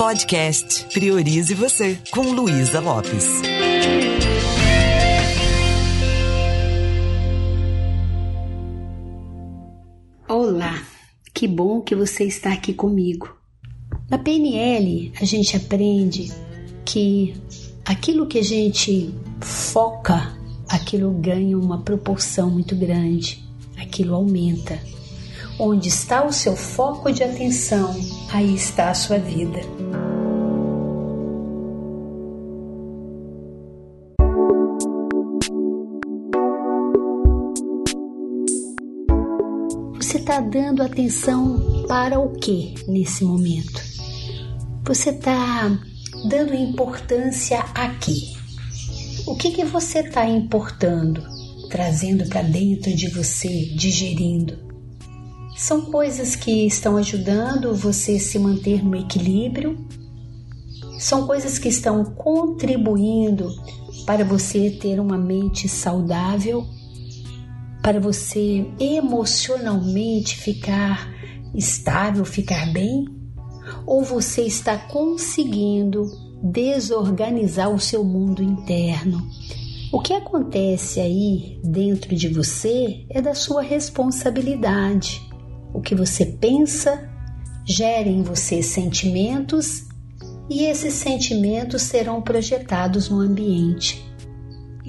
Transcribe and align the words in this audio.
Podcast 0.00 0.86
Priorize 0.94 1.52
Você, 1.52 1.98
com 2.10 2.22
Luísa 2.22 2.80
Lopes. 2.80 3.42
Olá, 10.26 10.82
que 11.34 11.46
bom 11.46 11.82
que 11.82 11.94
você 11.94 12.24
está 12.24 12.50
aqui 12.50 12.72
comigo. 12.72 13.36
Na 14.08 14.16
PNL, 14.16 15.12
a 15.20 15.24
gente 15.26 15.54
aprende 15.54 16.32
que 16.82 17.34
aquilo 17.84 18.26
que 18.26 18.38
a 18.38 18.42
gente 18.42 19.14
foca, 19.42 20.34
aquilo 20.66 21.10
ganha 21.10 21.58
uma 21.58 21.82
proporção 21.82 22.50
muito 22.50 22.74
grande, 22.74 23.44
aquilo 23.76 24.14
aumenta. 24.14 24.80
Onde 25.58 25.88
está 25.88 26.24
o 26.24 26.32
seu 26.32 26.56
foco 26.56 27.12
de 27.12 27.22
atenção, 27.22 27.94
aí 28.32 28.54
está 28.54 28.88
a 28.88 28.94
sua 28.94 29.18
vida. 29.18 29.60
Está 40.30 40.42
dando 40.42 40.80
atenção 40.80 41.84
para 41.88 42.20
o 42.20 42.30
que 42.30 42.76
nesse 42.86 43.24
momento? 43.24 43.82
Você 44.84 45.10
está 45.10 45.76
dando 46.28 46.54
importância 46.54 47.58
a 47.74 47.88
quê? 47.96 48.14
O 49.26 49.34
que, 49.34 49.50
que 49.50 49.64
você 49.64 49.98
está 49.98 50.24
importando, 50.24 51.20
trazendo 51.68 52.28
para 52.28 52.42
dentro 52.42 52.94
de 52.94 53.08
você, 53.08 53.74
digerindo? 53.74 54.56
São 55.56 55.90
coisas 55.90 56.36
que 56.36 56.64
estão 56.64 56.96
ajudando 56.96 57.74
você 57.74 58.16
se 58.20 58.38
manter 58.38 58.84
no 58.84 58.94
equilíbrio, 58.94 59.84
são 61.00 61.26
coisas 61.26 61.58
que 61.58 61.68
estão 61.68 62.04
contribuindo 62.04 63.52
para 64.06 64.24
você 64.24 64.70
ter 64.70 65.00
uma 65.00 65.18
mente 65.18 65.68
saudável, 65.68 66.64
para 67.82 68.00
você 68.00 68.66
emocionalmente 68.78 70.36
ficar 70.36 71.08
estável, 71.54 72.24
ficar 72.24 72.72
bem? 72.72 73.06
Ou 73.86 74.02
você 74.02 74.42
está 74.42 74.76
conseguindo 74.76 76.10
desorganizar 76.42 77.70
o 77.70 77.80
seu 77.80 78.04
mundo 78.04 78.42
interno? 78.42 79.26
O 79.92 80.00
que 80.00 80.12
acontece 80.12 81.00
aí 81.00 81.60
dentro 81.64 82.14
de 82.14 82.28
você 82.28 83.04
é 83.10 83.20
da 83.20 83.34
sua 83.34 83.62
responsabilidade. 83.62 85.20
O 85.74 85.80
que 85.80 85.94
você 85.94 86.24
pensa 86.24 87.10
gera 87.66 88.08
em 88.08 88.22
você 88.22 88.62
sentimentos 88.62 89.88
e 90.48 90.64
esses 90.64 90.94
sentimentos 90.94 91.82
serão 91.82 92.22
projetados 92.22 93.08
no 93.08 93.20
ambiente. 93.20 94.04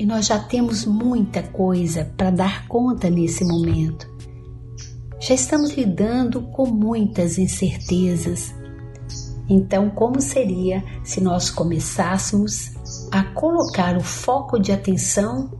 E 0.02 0.06
nós 0.08 0.26
já 0.26 0.40
temos 0.40 0.84
muita 0.84 1.44
coisa 1.44 2.12
para 2.18 2.32
dar 2.32 2.68
conta 2.68 3.08
nesse 3.08 3.46
momento. 3.46 4.10
Já 5.20 5.36
estamos 5.36 5.74
lidando 5.74 6.42
com 6.42 6.66
muitas 6.66 7.38
incertezas. 7.38 8.52
Então, 9.48 9.92
como 9.92 10.20
seria 10.20 10.84
se 11.04 11.22
nós 11.22 11.52
começássemos 11.52 12.72
a 13.12 13.26
colocar 13.26 13.96
o 13.96 14.02
foco 14.02 14.58
de 14.58 14.72
atenção 14.72 15.52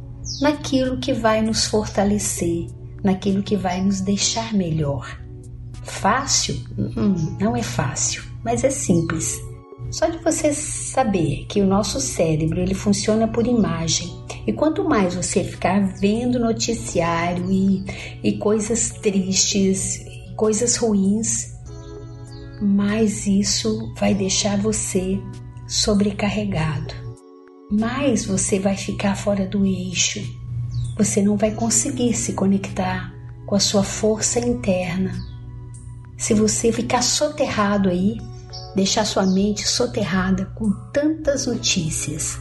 naquilo 0.42 0.98
que 0.98 1.14
vai 1.14 1.44
nos 1.44 1.66
fortalecer, 1.66 2.66
naquilo 3.04 3.44
que 3.44 3.56
vai 3.56 3.80
nos 3.80 4.02
deixar 4.02 4.56
melhor. 4.56 5.22
Fácil? 5.84 6.56
Hum, 6.76 7.38
não 7.40 7.56
é 7.56 7.62
fácil, 7.62 8.24
mas 8.44 8.64
é 8.64 8.72
simples. 8.72 9.40
Só 9.92 10.08
de 10.08 10.18
você 10.20 10.54
saber 10.54 11.46
que 11.48 11.60
o 11.60 11.68
nosso 11.68 12.00
cérebro 12.00 12.62
ele 12.62 12.74
funciona 12.74 13.28
por 13.28 13.46
imagem 13.46 14.10
e 14.48 14.54
quanto 14.54 14.88
mais 14.88 15.16
você 15.16 15.44
ficar 15.44 15.80
vendo 15.98 16.40
noticiário 16.40 17.52
e, 17.52 17.84
e 18.24 18.38
coisas 18.38 18.92
tristes, 18.92 20.04
coisas 20.38 20.78
ruins, 20.78 21.52
mais 22.62 23.28
isso 23.28 23.94
vai 23.98 24.16
deixar 24.16 24.58
você 24.58 25.20
sobrecarregado. 25.68 26.94
Mais 27.70 28.26
você 28.26 28.60
vai 28.60 28.78
ficar 28.78 29.16
fora 29.16 29.46
do 29.46 29.66
eixo, 29.66 30.22
você 30.98 31.22
não 31.22 31.36
vai 31.36 31.52
conseguir 31.52 32.14
se 32.14 32.34
conectar 32.34 33.14
com 33.46 33.56
a 33.56 33.60
sua 33.60 33.84
força 33.84 34.40
interna. 34.40 35.14
Se 36.18 36.34
você 36.34 36.72
ficar 36.72 37.02
soterrado 37.02 37.90
aí, 37.90 38.18
deixar 38.76 39.06
sua 39.06 39.26
mente 39.26 39.68
soterrada 39.68 40.46
com 40.56 40.72
tantas 40.92 41.46
notícias. 41.46 42.40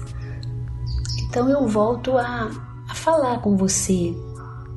Então 1.28 1.48
eu 1.48 1.66
volto 1.66 2.16
a, 2.16 2.50
a 2.88 2.94
falar 2.94 3.40
com 3.40 3.56
você. 3.56 4.14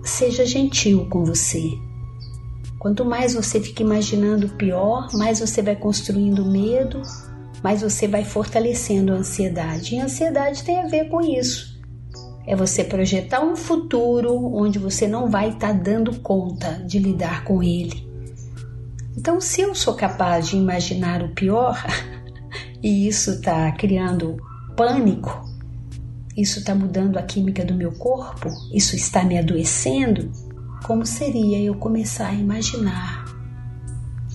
Seja 0.03 0.46
gentil 0.46 1.08
com 1.09 1.24
você. 1.24 1.64
Quanto 2.78 3.06
mais 3.06 3.34
você 3.34 3.62
fica 3.62 3.81
imaginando 3.81 4.50
pior, 4.50 5.08
mais 5.14 5.40
você 5.40 5.62
vai 5.62 5.75
construindo 5.75 6.46
medo, 6.46 7.02
mais 7.64 7.81
você 7.81 8.08
vai 8.08 8.25
fortalecendo 8.25 9.14
a 9.14 9.18
ansiedade. 9.18 9.96
E 9.96 10.00
a 10.00 10.06
ansiedade 10.06 10.64
tem 10.64 10.81
a 10.81 10.88
ver 10.88 11.08
com 11.09 11.22
isso 11.22 11.74
é 12.46 12.56
você 12.56 12.84
projetar 12.84 13.41
um 13.41 13.56
futuro 13.56 14.35
onde 14.53 14.78
você 14.78 15.08
não 15.08 15.30
vai 15.30 15.50
estar 15.50 15.68
tá 15.68 15.74
dando 15.74 16.20
conta 16.20 16.84
de 16.85 17.00
lidar 17.00 17.44
com 17.44 17.64
ele. 17.64 18.12
Então, 19.16 19.40
se 19.40 19.62
eu 19.62 19.75
sou 19.75 19.94
capaz 19.94 20.47
de 20.47 20.57
imaginar 20.57 21.22
o 21.24 21.29
pior 21.29 21.81
e 22.81 23.07
isso 23.07 23.31
está 23.31 23.72
criando 23.72 24.38
pânico, 24.75 25.44
isso 26.35 26.59
está 26.59 26.74
mudando 26.74 27.18
a 27.18 27.23
química 27.23 27.63
do 27.63 27.75
meu 27.75 27.91
corpo, 27.91 28.50
isso 28.73 28.96
está 28.96 29.23
me 29.23 29.38
adoecendo, 29.38 30.31
como 30.84 31.06
seria 31.06 31.59
eu 31.59 31.75
começar 31.75 32.29
a 32.29 32.34
imaginar 32.34 33.23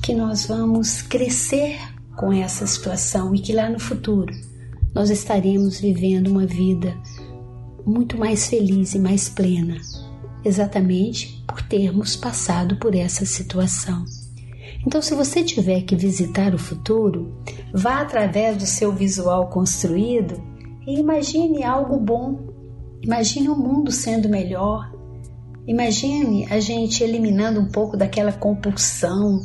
que 0.01 0.15
nós 0.15 0.47
vamos 0.47 1.03
crescer 1.03 1.79
com 2.17 2.33
essa 2.33 2.67
situação 2.67 3.35
e 3.35 3.41
que 3.41 3.53
lá 3.53 3.69
no 3.69 3.79
futuro 3.79 4.33
nós 4.95 5.11
estaremos 5.11 5.81
vivendo 5.81 6.29
uma 6.29 6.47
vida 6.47 6.97
muito 7.85 8.17
mais 8.17 8.49
feliz 8.49 8.95
e 8.95 8.99
mais 8.99 9.29
plena, 9.29 9.77
exatamente 10.45 11.45
por 11.47 11.61
termos 11.63 12.17
passado 12.17 12.77
por 12.77 12.95
essa 12.95 13.27
situação. 13.27 14.05
Então, 14.87 15.03
se 15.03 15.15
você 15.15 15.43
tiver 15.43 15.83
que 15.83 15.97
visitar 15.97 16.55
o 16.55 16.59
futuro, 16.59 17.37
vá 17.75 18.01
através 18.01 18.57
do 18.57 18.67
seu 18.67 18.93
visual 18.93 19.49
construído 19.49 20.41
e 20.87 20.99
imagine 20.99 21.63
algo 21.63 21.99
bom. 21.99 22.49
Imagine 23.03 23.49
o 23.49 23.57
mundo 23.57 23.93
sendo 23.93 24.29
melhor. 24.29 24.91
Imagine 25.67 26.47
a 26.49 26.59
gente 26.61 27.05
eliminando 27.05 27.61
um 27.61 27.69
pouco 27.69 27.97
daquela 27.97 28.33
compulsão, 28.33 29.45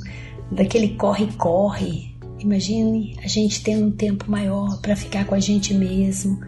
daquele 0.51 0.95
corre-corre. 0.95 2.15
Imagine 2.39 3.17
a 3.21 3.27
gente 3.27 3.61
tendo 3.61 3.87
um 3.87 3.91
tempo 3.91 4.29
maior 4.31 4.79
para 4.81 4.95
ficar 4.95 5.25
com 5.25 5.35
a 5.35 5.39
gente 5.39 5.73
mesmo, 5.73 6.39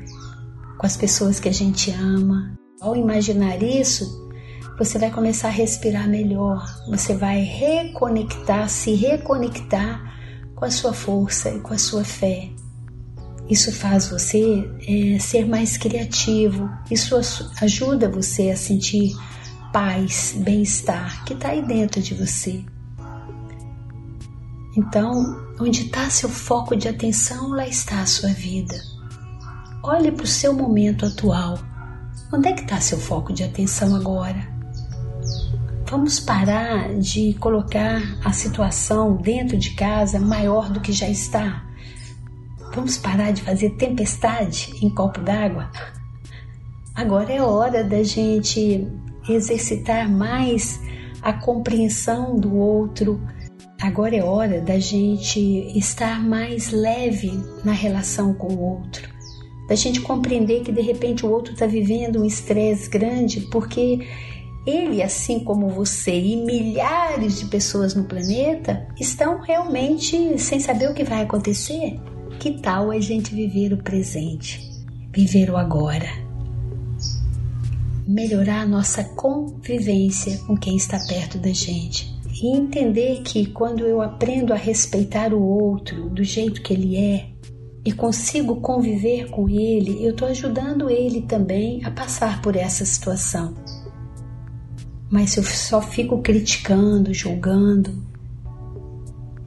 com 0.78 0.86
as 0.86 0.96
pessoas 0.96 1.40
que 1.40 1.50
a 1.50 1.54
gente 1.54 1.92
ama. 1.92 2.58
Ao 2.80 2.96
imaginar 2.96 3.62
isso, 3.62 4.25
você 4.78 5.00
vai 5.00 5.10
começar 5.10 5.48
a 5.48 5.52
respirar 5.52 6.10
melhor, 6.10 6.66
você 6.88 7.16
vai 7.16 7.42
reconectar, 7.42 8.68
se 8.70 8.94
reconectar 8.94 10.14
com 10.54 10.66
a 10.66 10.72
sua 10.72 10.94
força 10.94 11.50
e 11.50 11.62
com 11.62 11.74
a 11.74 11.78
sua 11.78 12.04
fé. 12.04 12.50
Isso 13.50 13.72
faz 13.72 14.10
você 14.10 14.70
é, 14.88 15.20
ser 15.20 15.48
mais 15.48 15.78
criativo, 15.78 16.70
isso 16.90 17.16
ajuda 17.62 18.10
você 18.10 18.50
a 18.50 18.58
sentir 18.58 19.16
paz, 19.72 20.36
bem-estar 20.38 21.24
que 21.26 21.34
está 21.34 21.50
aí 21.50 21.62
dentro 21.62 22.02
de 22.02 22.14
você. 22.14 22.64
Então, 24.76 25.14
onde 25.60 25.84
está 25.84 26.10
seu 26.10 26.28
foco 26.28 26.76
de 26.76 26.90
atenção, 26.90 27.50
lá 27.50 27.66
está 27.68 28.02
a 28.02 28.06
sua 28.06 28.30
vida. 28.30 28.76
Olhe 29.82 30.12
para 30.12 30.26
o 30.26 30.28
seu 30.28 30.54
momento 30.54 31.06
atual. 31.06 31.60
Onde 32.34 32.50
é 32.50 32.54
que 32.54 32.62
está 32.62 32.82
seu 32.82 32.98
foco 32.98 33.32
de 33.32 33.44
atenção 33.44 33.96
agora? 33.96 34.55
Vamos 35.88 36.20
parar 36.20 36.96
de 36.96 37.36
colocar 37.36 38.02
a 38.24 38.34
situação 38.34 39.16
dentro 39.18 39.56
de 39.56 39.76
casa 39.76 40.20
maior 40.20 40.72
do 40.72 40.82
que 40.82 40.92
já 40.92 41.08
está. 41.08 41.64
Vamos 42.74 42.98
parar 42.98 43.32
de 43.32 43.44
fazer 43.44 43.70
tempestade 43.72 44.74
em 44.82 44.90
copo 44.90 45.22
d'água. 45.22 45.70
Agora 46.96 47.32
é 47.32 47.40
hora 47.40 47.84
da 47.84 48.02
gente 48.02 48.88
exercitar 49.30 50.10
mais 50.10 50.80
a 51.22 51.32
compreensão 51.34 52.36
do 52.36 52.56
outro. 52.56 53.22
Agora 53.80 54.16
é 54.16 54.24
hora 54.24 54.62
da 54.62 54.80
gente 54.80 55.40
estar 55.78 56.20
mais 56.20 56.72
leve 56.72 57.32
na 57.64 57.74
relação 57.74 58.34
com 58.34 58.54
o 58.54 58.60
outro 58.60 59.16
da 59.68 59.76
gente 59.76 60.02
compreender 60.02 60.62
que 60.62 60.72
de 60.72 60.82
repente 60.82 61.26
o 61.26 61.32
outro 61.32 61.54
está 61.54 61.66
vivendo 61.66 62.22
um 62.22 62.26
estresse 62.26 62.90
grande 62.90 63.42
porque 63.42 64.08
ele, 64.66 65.04
assim 65.04 65.40
como 65.40 65.70
você 65.70 66.20
e 66.20 66.36
milhares 66.36 67.40
de 67.40 67.46
pessoas 67.46 67.94
no 67.94 68.06
planeta, 68.06 68.88
estão 69.00 69.40
realmente 69.42 70.40
sem 70.40 70.60
saber 70.60 70.90
o 70.90 70.94
que 70.94 71.04
vai 71.04 71.22
acontecer. 71.22 72.00
Que 72.40 72.60
tal 72.60 72.92
a 72.92 73.00
gente 73.00 73.34
viver 73.34 73.74
o 73.74 73.78
presente, 73.78 74.60
viver 75.12 75.50
o 75.50 75.58
agora? 75.58 76.10
Melhorar 78.08 78.62
a 78.62 78.68
nossa 78.68 79.04
convivência 79.04 80.38
com 80.46 80.58
quem 80.58 80.76
está 80.76 81.00
perto 81.08 81.38
da 81.38 81.52
gente. 81.52 82.14
E 82.42 82.56
entender 82.56 83.22
que 83.22 83.46
quando 83.48 83.86
eu 83.86 84.02
aprendo 84.02 84.52
a 84.52 84.58
respeitar 84.58 85.34
o 85.34 85.42
outro 85.42 86.10
do 86.10 86.24
jeito 86.24 86.62
que 86.62 86.74
ele 86.74 86.98
é, 86.98 87.30
e 87.86 87.92
consigo 87.92 88.56
conviver 88.58 89.30
com 89.30 89.48
ele, 89.48 90.04
eu 90.04 90.12
estou 90.12 90.28
ajudando 90.28 90.90
ele 90.90 91.22
também 91.22 91.86
a 91.86 91.92
passar 91.92 92.42
por 92.42 92.56
essa 92.56 92.84
situação. 92.84 93.54
Mas 95.10 95.32
se 95.32 95.40
eu 95.40 95.44
só 95.44 95.82
fico 95.82 96.22
criticando, 96.22 97.14
julgando, 97.14 98.04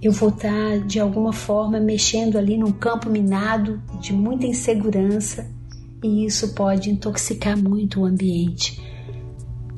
eu 0.01 0.13
vou 0.13 0.29
estar 0.29 0.79
de 0.87 1.01
alguma 1.01 1.33
forma 1.33 1.81
mexendo 1.81 2.39
ali 2.39 2.57
num 2.57 2.73
campo 2.73 3.11
minado 3.11 3.83
de 4.01 4.13
muita 4.13 4.47
insegurança 4.47 5.51
e 6.03 6.25
isso 6.25 6.55
pode 6.55 6.91
intoxicar 6.91 7.57
muito 7.57 8.01
o 8.01 8.05
ambiente. 8.05 8.81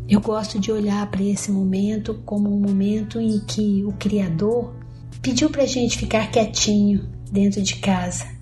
Eu 0.08 0.20
gosto 0.20 0.58
de 0.58 0.70
olhar 0.70 1.08
para 1.10 1.22
esse 1.22 1.50
momento 1.50 2.20
como 2.26 2.54
um 2.54 2.60
momento 2.60 3.18
em 3.18 3.40
que 3.40 3.84
o 3.84 3.92
Criador 3.92 4.74
pediu 5.22 5.48
para 5.48 5.62
a 5.62 5.66
gente 5.66 5.96
ficar 5.96 6.30
quietinho 6.30 7.08
dentro 7.30 7.62
de 7.62 7.76
casa 7.76 8.40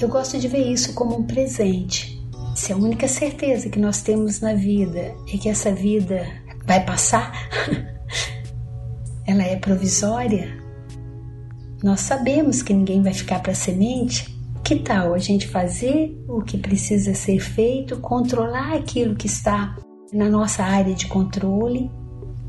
eu 0.00 0.06
gosto 0.08 0.38
de 0.38 0.46
ver 0.46 0.64
isso 0.70 0.92
como 0.94 1.18
um 1.18 1.24
presente. 1.24 2.22
Se 2.54 2.72
a 2.72 2.76
única 2.76 3.08
certeza 3.08 3.68
que 3.68 3.80
nós 3.80 4.00
temos 4.00 4.40
na 4.40 4.54
vida 4.54 5.12
é 5.32 5.36
que 5.36 5.48
essa 5.48 5.72
vida 5.72 6.24
vai 6.68 6.84
passar, 6.84 7.32
ela 9.26 9.42
é 9.42 9.56
provisória, 9.56 10.56
nós 11.82 12.00
sabemos 12.00 12.62
que 12.62 12.74
ninguém 12.74 13.02
vai 13.02 13.14
ficar 13.14 13.40
para 13.40 13.54
semente. 13.54 14.36
Que 14.64 14.76
tal 14.76 15.14
a 15.14 15.18
gente 15.18 15.48
fazer 15.48 16.22
o 16.28 16.42
que 16.42 16.58
precisa 16.58 17.14
ser 17.14 17.38
feito, 17.40 18.00
controlar 18.00 18.74
aquilo 18.74 19.14
que 19.14 19.26
está 19.26 19.74
na 20.12 20.28
nossa 20.28 20.62
área 20.62 20.94
de 20.94 21.06
controle, 21.06 21.90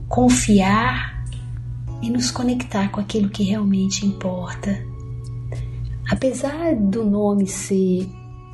confiar 0.09 1.23
e 2.01 2.09
nos 2.09 2.29
conectar 2.29 2.89
com 2.89 2.99
aquilo 2.99 3.29
que 3.29 3.43
realmente 3.43 4.05
importa? 4.05 4.83
Apesar 6.11 6.75
do 6.75 7.05
nome 7.05 7.47
ser 7.47 8.09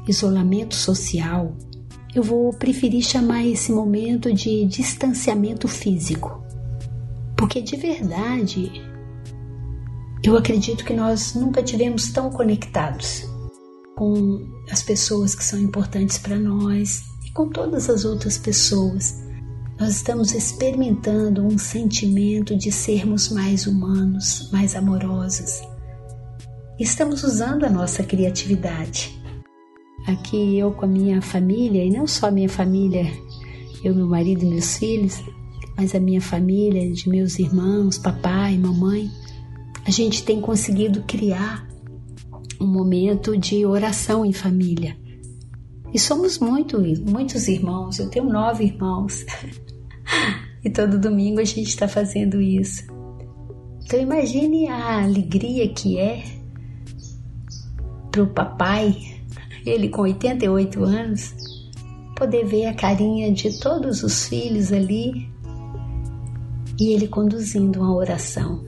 isolamento 0.07 0.75
social, 0.75 1.55
eu 2.15 2.23
vou 2.23 2.51
preferir 2.53 3.03
chamar 3.03 3.45
esse 3.45 3.71
momento 3.71 4.33
de 4.33 4.65
distanciamento 4.65 5.67
físico. 5.67 6.43
Porque 7.37 7.61
de 7.61 7.75
verdade, 7.75 8.71
eu 10.23 10.37
acredito 10.37 10.85
que 10.85 10.93
nós 10.93 11.35
nunca 11.35 11.61
tivemos 11.61 12.11
tão 12.11 12.31
conectados 12.31 13.27
com 13.95 14.47
as 14.71 14.81
pessoas 14.81 15.35
que 15.35 15.43
são 15.43 15.59
importantes 15.59 16.17
para 16.17 16.39
nós 16.39 17.03
e 17.27 17.31
com 17.31 17.49
todas 17.49 17.89
as 17.89 18.05
outras 18.05 18.37
pessoas. 18.37 19.21
Nós 19.77 19.97
estamos 19.97 20.33
experimentando 20.33 21.45
um 21.45 21.57
sentimento 21.57 22.57
de 22.57 22.71
sermos 22.71 23.29
mais 23.29 23.67
humanos, 23.67 24.49
mais 24.51 24.73
amorosos 24.73 25.61
estamos 26.79 27.23
usando 27.23 27.65
a 27.65 27.69
nossa 27.69 28.03
criatividade. 28.03 29.21
Aqui 30.07 30.57
eu 30.57 30.71
com 30.71 30.85
a 30.85 30.87
minha 30.87 31.21
família, 31.21 31.83
e 31.83 31.89
não 31.89 32.05
só 32.05 32.27
a 32.27 32.31
minha 32.31 32.49
família, 32.49 33.11
eu, 33.83 33.95
meu 33.95 34.07
marido 34.07 34.43
e 34.43 34.47
meus 34.47 34.77
filhos, 34.77 35.23
mas 35.77 35.93
a 35.95 35.99
minha 35.99 36.21
família, 36.21 36.91
de 36.91 37.09
meus 37.09 37.39
irmãos, 37.39 37.97
papai, 37.97 38.57
mamãe, 38.57 39.09
a 39.85 39.91
gente 39.91 40.23
tem 40.23 40.39
conseguido 40.39 41.03
criar 41.03 41.67
um 42.59 42.67
momento 42.67 43.37
de 43.37 43.65
oração 43.65 44.25
em 44.25 44.33
família. 44.33 44.97
E 45.93 45.99
somos 45.99 46.39
muito, 46.39 46.79
muitos 47.09 47.47
irmãos, 47.47 47.99
eu 47.99 48.09
tenho 48.09 48.25
nove 48.25 48.65
irmãos. 48.65 49.25
e 50.63 50.69
todo 50.69 50.99
domingo 50.99 51.39
a 51.39 51.43
gente 51.43 51.67
está 51.67 51.87
fazendo 51.87 52.41
isso. 52.41 52.83
Então 53.83 53.99
imagine 53.99 54.67
a 54.67 55.03
alegria 55.03 55.67
que 55.69 55.97
é 55.97 56.23
para 58.11 58.23
o 58.23 58.27
papai, 58.27 59.14
ele 59.65 59.89
com 59.89 60.03
88 60.03 60.83
anos, 60.83 61.33
poder 62.15 62.45
ver 62.45 62.67
a 62.67 62.73
carinha 62.73 63.31
de 63.31 63.59
todos 63.59 64.03
os 64.03 64.27
filhos 64.27 64.71
ali 64.71 65.29
e 66.79 66.93
ele 66.93 67.07
conduzindo 67.07 67.81
uma 67.81 67.95
oração. 67.95 68.63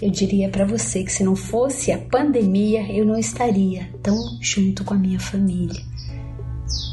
Eu 0.00 0.10
diria 0.10 0.48
para 0.48 0.64
você 0.64 1.04
que 1.04 1.12
se 1.12 1.22
não 1.22 1.36
fosse 1.36 1.92
a 1.92 1.98
pandemia, 1.98 2.90
eu 2.90 3.04
não 3.04 3.18
estaria 3.18 3.88
tão 4.02 4.16
junto 4.40 4.82
com 4.82 4.94
a 4.94 4.98
minha 4.98 5.20
família. 5.20 5.82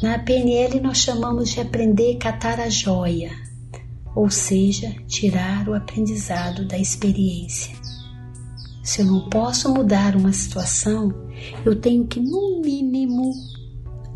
Na 0.02 0.18
PNL 0.18 0.80
nós 0.80 0.98
chamamos 0.98 1.50
de 1.50 1.60
aprender 1.60 2.16
a 2.16 2.18
catar 2.18 2.60
a 2.60 2.68
joia, 2.68 3.30
ou 4.14 4.30
seja, 4.30 4.94
tirar 5.06 5.68
o 5.68 5.74
aprendizado 5.74 6.66
da 6.66 6.78
experiência. 6.78 7.74
Se 8.82 9.02
eu 9.02 9.06
não 9.06 9.28
posso 9.28 9.72
mudar 9.72 10.16
uma 10.16 10.32
situação, 10.32 11.12
eu 11.64 11.76
tenho 11.76 12.06
que, 12.06 12.20
no 12.20 12.60
mínimo, 12.60 13.32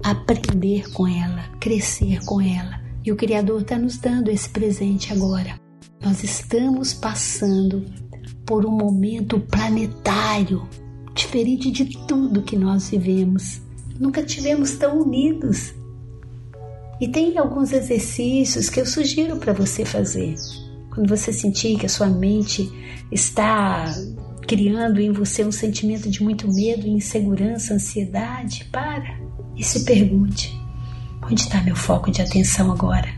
aprender 0.02 0.90
com 0.92 1.06
ela, 1.06 1.48
crescer 1.60 2.24
com 2.24 2.40
ela. 2.40 2.80
E 3.04 3.10
o 3.10 3.16
Criador 3.16 3.62
está 3.62 3.78
nos 3.78 3.98
dando 3.98 4.30
esse 4.30 4.48
presente 4.48 5.12
agora. 5.12 5.60
Nós 6.00 6.22
estamos 6.22 6.92
passando 6.92 7.84
por 8.44 8.66
um 8.66 8.70
momento 8.70 9.38
planetário, 9.38 10.68
diferente 11.14 11.70
de 11.70 11.84
tudo 12.06 12.42
que 12.42 12.56
nós 12.56 12.90
vivemos. 12.90 13.60
Nunca 13.98 14.22
tivemos 14.22 14.72
tão 14.76 15.00
unidos. 15.00 15.72
E 17.00 17.08
tem 17.08 17.36
alguns 17.38 17.72
exercícios 17.72 18.68
que 18.68 18.80
eu 18.80 18.86
sugiro 18.86 19.36
para 19.36 19.52
você 19.52 19.84
fazer. 19.84 20.34
Quando 20.90 21.08
você 21.08 21.32
sentir 21.32 21.78
que 21.78 21.86
a 21.86 21.88
sua 21.88 22.08
mente 22.08 22.70
está 23.10 23.92
criando 24.46 25.00
em 25.00 25.12
você 25.12 25.44
um 25.44 25.52
sentimento 25.52 26.10
de 26.10 26.22
muito 26.22 26.52
medo, 26.52 26.86
insegurança, 26.86 27.74
ansiedade, 27.74 28.64
para 28.70 29.18
e 29.56 29.62
se 29.62 29.84
pergunte: 29.84 30.52
onde 31.22 31.40
está 31.40 31.62
meu 31.62 31.76
foco 31.76 32.10
de 32.10 32.20
atenção 32.20 32.70
agora? 32.70 33.08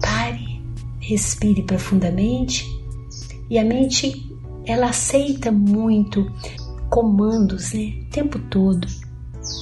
Pare, 0.00 0.62
respire 0.98 1.62
profundamente 1.62 2.64
e 3.50 3.58
a 3.58 3.64
mente 3.64 4.26
ela 4.64 4.88
aceita 4.88 5.50
muito 5.50 6.30
comandos, 6.90 7.72
né? 7.72 7.94
O 8.06 8.10
tempo 8.10 8.38
todo. 8.38 8.86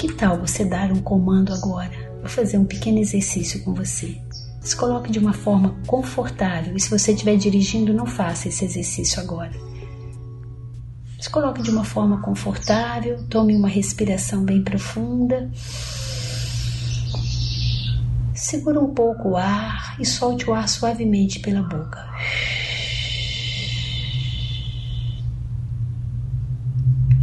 Que 0.00 0.12
tal 0.12 0.38
você 0.40 0.64
dar 0.64 0.90
um 0.90 1.00
comando 1.00 1.52
agora? 1.52 1.92
Vou 2.20 2.28
fazer 2.28 2.58
um 2.58 2.64
pequeno 2.64 2.98
exercício 2.98 3.62
com 3.62 3.72
você. 3.72 4.20
Se 4.60 4.74
coloque 4.74 5.12
de 5.12 5.20
uma 5.20 5.32
forma 5.32 5.76
confortável 5.86 6.74
e 6.74 6.80
se 6.80 6.90
você 6.90 7.12
estiver 7.12 7.36
dirigindo, 7.36 7.94
não 7.94 8.04
faça 8.04 8.48
esse 8.48 8.64
exercício 8.64 9.20
agora. 9.20 9.52
Se 11.26 11.30
coloque 11.32 11.60
de 11.60 11.70
uma 11.70 11.82
forma 11.82 12.20
confortável, 12.20 13.20
tome 13.24 13.56
uma 13.56 13.66
respiração 13.66 14.44
bem 14.44 14.62
profunda. 14.62 15.50
Segura 18.32 18.78
um 18.78 18.94
pouco 18.94 19.30
o 19.30 19.36
ar 19.36 19.96
e 20.00 20.06
solte 20.06 20.48
o 20.48 20.54
ar 20.54 20.68
suavemente 20.68 21.40
pela 21.40 21.64
boca. 21.64 22.08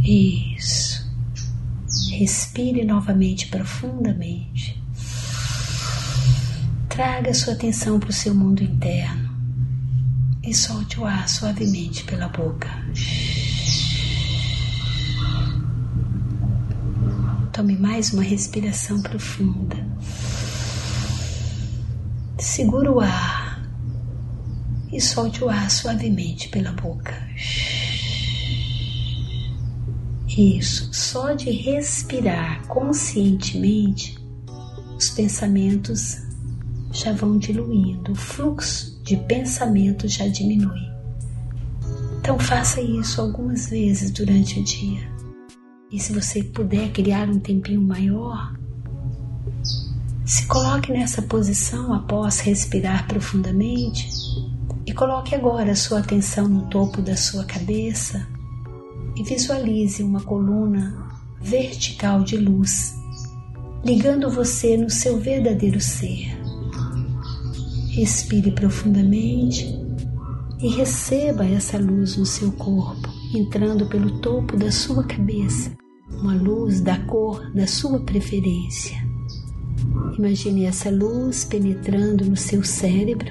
Isso. 0.04 1.10
Respire 2.10 2.84
novamente 2.84 3.46
profundamente. 3.46 4.78
Traga 6.90 7.32
sua 7.32 7.54
atenção 7.54 7.98
para 7.98 8.10
o 8.10 8.12
seu 8.12 8.34
mundo 8.34 8.62
interno 8.62 9.34
e 10.42 10.52
solte 10.52 11.00
o 11.00 11.06
ar 11.06 11.26
suavemente 11.26 12.04
pela 12.04 12.28
boca. 12.28 12.68
Tome 17.54 17.76
mais 17.76 18.12
uma 18.12 18.24
respiração 18.24 19.00
profunda. 19.00 19.76
Segura 22.36 22.90
o 22.90 22.98
ar 22.98 23.64
e 24.92 25.00
solte 25.00 25.44
o 25.44 25.48
ar 25.48 25.70
suavemente 25.70 26.48
pela 26.48 26.72
boca. 26.72 27.14
Isso, 30.36 30.92
só 30.92 31.32
de 31.32 31.52
respirar 31.52 32.66
conscientemente, 32.66 34.18
os 34.96 35.10
pensamentos 35.10 36.18
já 36.90 37.12
vão 37.12 37.38
diluindo, 37.38 38.10
o 38.10 38.16
fluxo 38.16 39.00
de 39.04 39.16
pensamentos 39.16 40.12
já 40.12 40.26
diminui. 40.26 40.90
Então 42.18 42.36
faça 42.36 42.80
isso 42.80 43.20
algumas 43.20 43.70
vezes 43.70 44.10
durante 44.10 44.58
o 44.58 44.64
dia. 44.64 45.13
E 45.94 46.00
se 46.00 46.12
você 46.12 46.42
puder 46.42 46.90
criar 46.90 47.28
um 47.28 47.38
tempinho 47.38 47.80
maior, 47.80 48.52
Se 50.24 50.46
coloque 50.46 50.90
nessa 50.90 51.20
posição 51.20 51.92
após 51.92 52.40
respirar 52.40 53.06
profundamente 53.06 54.08
e 54.86 54.92
coloque 54.92 55.34
agora 55.34 55.72
a 55.72 55.76
sua 55.76 55.98
atenção 56.00 56.48
no 56.48 56.62
topo 56.70 57.02
da 57.02 57.14
sua 57.14 57.44
cabeça 57.44 58.26
e 59.14 59.22
visualize 59.22 60.02
uma 60.02 60.22
coluna 60.22 61.06
vertical 61.42 62.24
de 62.24 62.38
luz 62.38 62.94
ligando 63.84 64.30
você 64.30 64.78
no 64.78 64.88
seu 64.88 65.20
verdadeiro 65.20 65.78
ser. 65.78 66.34
Respire 67.90 68.50
profundamente 68.50 69.78
e 70.58 70.68
receba 70.70 71.44
essa 71.44 71.76
luz 71.76 72.16
no 72.16 72.24
seu 72.24 72.50
corpo, 72.52 73.08
entrando 73.34 73.86
pelo 73.86 74.20
topo 74.20 74.56
da 74.56 74.72
sua 74.72 75.04
cabeça, 75.04 75.76
uma 76.24 76.34
luz 76.34 76.80
da 76.80 76.98
cor 77.00 77.50
da 77.52 77.66
sua 77.66 78.00
preferência. 78.00 78.96
Imagine 80.18 80.64
essa 80.64 80.90
luz 80.90 81.44
penetrando 81.44 82.24
no 82.24 82.34
seu 82.34 82.64
cérebro, 82.64 83.30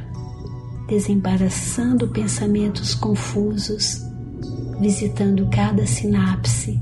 desembaraçando 0.87 2.07
pensamentos 2.09 2.93
confusos, 2.93 3.99
visitando 4.79 5.49
cada 5.49 5.87
sinapse, 5.87 6.79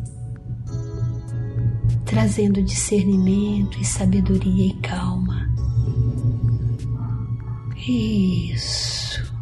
trazendo 2.05 2.61
discernimento 2.61 3.79
e 3.79 3.85
sabedoria 3.85 4.67
e 4.67 4.73
calma. 4.81 5.49
Isso. 7.87 9.33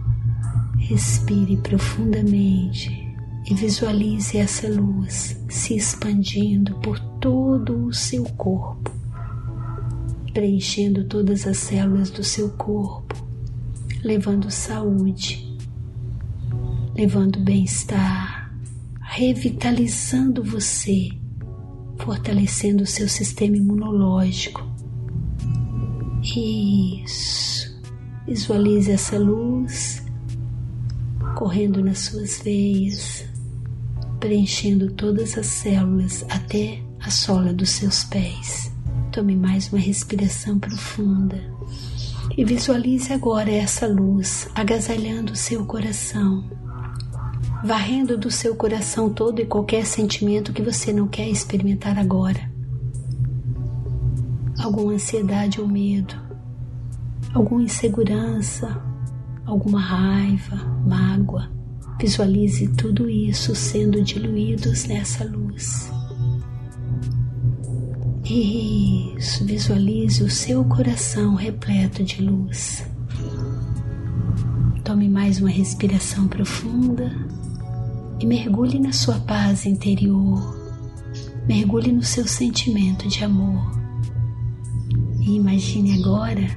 Respire 0.78 1.58
profundamente 1.58 3.09
e 3.50 3.54
visualize 3.54 4.38
essa 4.38 4.68
luz 4.70 5.42
se 5.50 5.76
expandindo 5.76 6.76
por 6.76 7.00
todo 7.20 7.86
o 7.86 7.94
seu 7.94 8.24
corpo 8.24 9.00
preenchendo 10.34 11.04
todas 11.04 11.46
as 11.48 11.58
células 11.58 12.10
do 12.10 12.24
seu 12.24 12.50
corpo, 12.52 13.16
levando 14.04 14.50
saúde, 14.50 15.58
levando 16.96 17.40
bem-estar, 17.40 18.54
revitalizando 19.02 20.44
você, 20.44 21.10
fortalecendo 21.98 22.84
o 22.84 22.88
seu 22.88 23.08
sistema 23.10 23.58
imunológico. 23.58 24.66
Isso. 26.24 27.80
Visualize 28.26 28.92
essa 28.92 29.18
luz 29.18 30.06
correndo 31.36 31.84
nas 31.84 32.00
suas 32.00 32.42
veias, 32.42 33.26
preenchendo 34.20 34.92
todas 34.92 35.38
as 35.38 35.48
células 35.48 36.26
até 36.30 36.80
a 37.00 37.10
sola 37.10 37.54
dos 37.54 37.70
seus 37.70 38.04
pés. 38.04 38.72
Tome 39.12 39.36
mais 39.36 39.72
uma 39.72 39.80
respiração 39.80 40.60
profunda 40.60 41.42
e 42.38 42.44
visualize 42.44 43.12
agora 43.12 43.50
essa 43.50 43.88
luz 43.88 44.48
agasalhando 44.54 45.34
o 45.34 45.36
seu 45.36 45.66
coração, 45.66 46.44
varrendo 47.64 48.18
do 48.18 48.30
seu 48.30 48.56
coração 48.56 49.10
todo 49.10 49.42
e 49.42 49.46
qualquer 49.46 49.86
sentimento 49.86 50.54
que 50.54 50.62
você 50.62 50.94
não 50.94 51.08
quer 51.08 51.28
experimentar 51.28 51.98
agora. 51.98 52.52
Alguma 54.60 54.94
ansiedade 54.94 55.60
ou 55.62 55.68
medo, 55.68 56.16
alguma 57.34 57.64
insegurança, 57.64 58.82
alguma 59.46 59.80
raiva, 59.80 60.58
mágoa. 60.86 61.59
Visualize 62.00 62.66
tudo 62.70 63.10
isso 63.10 63.54
sendo 63.54 64.02
diluídos 64.02 64.86
nessa 64.86 65.26
luz. 65.26 65.92
Isso, 68.24 69.44
visualize 69.44 70.24
o 70.24 70.30
seu 70.30 70.64
coração 70.64 71.36
repleto 71.36 72.02
de 72.02 72.22
luz. 72.22 72.86
Tome 74.86 75.10
mais 75.10 75.42
uma 75.42 75.50
respiração 75.50 76.26
profunda 76.28 77.12
e 78.18 78.26
mergulhe 78.26 78.80
na 78.80 78.94
sua 78.94 79.20
paz 79.20 79.66
interior. 79.66 80.58
Mergulhe 81.50 81.92
no 81.92 82.04
seu 82.04 82.26
sentimento 82.26 83.10
de 83.10 83.26
amor. 83.26 83.72
E 85.20 85.36
imagine 85.36 86.02
agora 86.02 86.48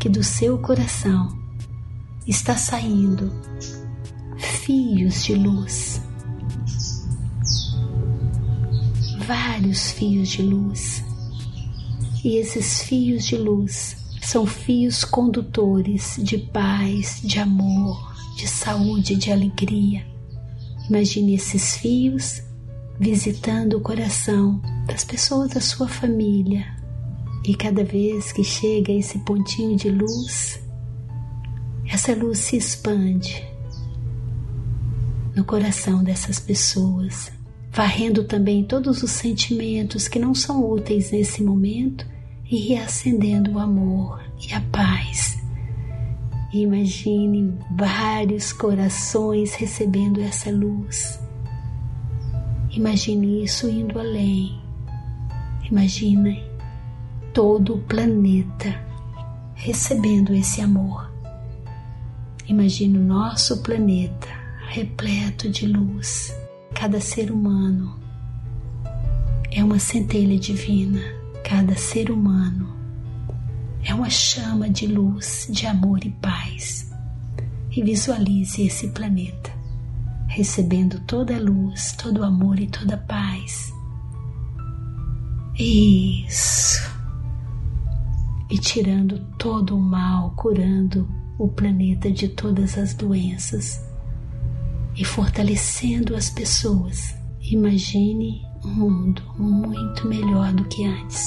que 0.00 0.08
do 0.08 0.24
seu 0.24 0.58
coração 0.58 1.28
está 2.26 2.56
saindo 2.56 3.30
fios 4.66 5.24
de 5.24 5.34
luz 5.36 6.00
vários 9.26 9.90
fios 9.90 10.28
de 10.28 10.42
luz. 10.42 11.04
E 12.24 12.36
esses 12.36 12.82
fios 12.82 13.26
de 13.26 13.36
luz 13.36 13.96
são 14.22 14.46
fios 14.46 15.04
condutores 15.04 16.18
de 16.22 16.38
paz, 16.38 17.20
de 17.22 17.38
amor, 17.38 18.14
de 18.36 18.46
saúde, 18.46 19.16
de 19.16 19.32
alegria. 19.32 20.06
Imagine 20.88 21.34
esses 21.34 21.76
fios 21.76 22.42
visitando 22.98 23.76
o 23.76 23.80
coração 23.80 24.60
das 24.86 25.04
pessoas 25.04 25.50
da 25.50 25.60
sua 25.60 25.88
família. 25.88 26.64
E 27.44 27.54
cada 27.54 27.84
vez 27.84 28.32
que 28.32 28.42
chega 28.44 28.92
esse 28.92 29.18
pontinho 29.20 29.76
de 29.76 29.90
luz, 29.90 30.60
essa 31.88 32.14
luz 32.14 32.38
se 32.38 32.56
expande 32.56 33.55
no 35.36 35.44
coração 35.44 36.02
dessas 36.02 36.40
pessoas 36.40 37.30
varrendo 37.76 38.24
também 38.24 38.64
todos 38.64 39.02
os 39.02 39.10
sentimentos 39.10 40.08
que 40.08 40.18
não 40.18 40.34
são 40.34 40.64
úteis 40.64 41.10
nesse 41.10 41.42
momento 41.42 42.06
e 42.50 42.68
reacendendo 42.68 43.52
o 43.52 43.58
amor 43.58 44.22
e 44.48 44.54
a 44.54 44.62
paz. 44.62 45.36
Imagine 46.54 47.54
vários 47.76 48.50
corações 48.50 49.52
recebendo 49.52 50.22
essa 50.22 50.50
luz. 50.50 51.20
Imagine 52.70 53.44
isso 53.44 53.68
indo 53.68 53.98
além. 53.98 54.58
Imagine 55.70 56.42
todo 57.34 57.74
o 57.74 57.82
planeta 57.82 58.74
recebendo 59.54 60.32
esse 60.32 60.62
amor. 60.62 61.12
Imagine 62.48 62.96
o 62.96 63.02
nosso 63.02 63.62
planeta 63.62 64.45
repleto 64.68 65.48
de 65.48 65.66
luz 65.66 66.34
Cada 66.78 67.00
ser 67.00 67.32
humano 67.32 67.98
é 69.50 69.64
uma 69.64 69.78
centelha 69.78 70.38
divina, 70.38 71.00
cada 71.42 71.74
ser 71.74 72.10
humano 72.10 72.76
é 73.82 73.94
uma 73.94 74.10
chama 74.10 74.68
de 74.68 74.86
luz, 74.86 75.48
de 75.50 75.66
amor 75.66 76.04
e 76.04 76.10
paz. 76.10 76.92
E 77.74 77.82
visualize 77.82 78.62
esse 78.62 78.88
planeta 78.88 79.50
recebendo 80.28 81.00
toda 81.06 81.34
a 81.34 81.40
luz, 81.40 81.92
todo 81.92 82.20
o 82.20 82.24
amor 82.24 82.60
e 82.60 82.66
toda 82.66 82.96
a 82.96 82.98
paz. 82.98 83.72
Isso. 85.58 86.78
E 88.50 88.58
tirando 88.58 89.18
todo 89.38 89.74
o 89.74 89.80
mal, 89.80 90.32
curando 90.36 91.08
o 91.38 91.48
planeta 91.48 92.12
de 92.12 92.28
todas 92.28 92.76
as 92.76 92.92
doenças 92.92 93.85
e 94.96 95.04
fortalecendo 95.04 96.14
as 96.14 96.30
pessoas. 96.30 97.14
Imagine 97.40 98.42
um 98.64 98.68
mundo 98.68 99.22
muito 99.38 100.06
melhor 100.08 100.52
do 100.52 100.64
que 100.64 100.84
antes. 100.84 101.26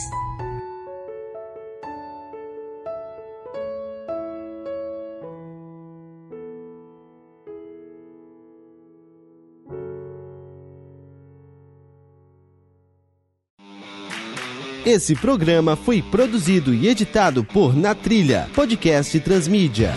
Esse 14.85 15.13
programa 15.15 15.75
foi 15.75 16.01
produzido 16.01 16.73
e 16.73 16.87
editado 16.87 17.43
por 17.43 17.75
Na 17.75 17.93
Trilha, 17.93 18.49
podcast 18.55 19.19
Transmídia. 19.19 19.93